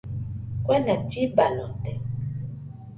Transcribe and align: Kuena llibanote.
Kuena 0.65 0.93
llibanote. 1.09 1.91